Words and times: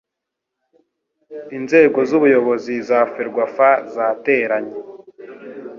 Inzego 1.57 1.99
z 2.09 2.11
Ubuyobozi 2.17 2.75
za 2.89 2.99
ferwafa 3.13 3.69
zateranye 3.93 4.75